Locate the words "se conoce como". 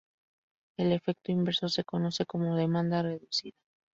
1.69-2.55